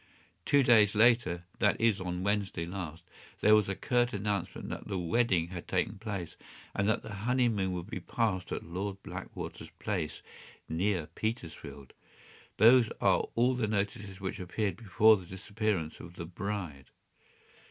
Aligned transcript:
Two 0.45 0.63
days 0.63 0.95
later—that 0.95 1.79
is, 1.79 2.01
on 2.01 2.23
Wednesday 2.23 2.65
last—there 2.65 3.53
is 3.55 3.69
a 3.69 3.75
curt 3.75 4.13
announcement 4.13 4.69
that 4.69 4.87
the 4.87 4.97
wedding 4.97 5.49
had 5.49 5.67
taken 5.67 5.99
place, 5.99 6.37
and 6.73 6.89
that 6.89 7.03
the 7.03 7.13
honey 7.13 7.47
moon 7.47 7.71
would 7.73 7.85
be 7.87 7.99
passed 7.99 8.51
at 8.51 8.63
Lord 8.65 8.97
Backwater’s 9.03 9.69
place, 9.77 10.23
near 10.67 11.05
Petersfield. 11.05 11.93
Those 12.57 12.89
are 12.99 13.27
all 13.35 13.53
the 13.53 13.67
notices 13.67 14.19
which 14.19 14.39
appeared 14.39 14.75
before 14.77 15.17
the 15.17 15.25
disappearance 15.27 15.99
of 15.99 16.15
the 16.15 16.25
bride. 16.25 16.85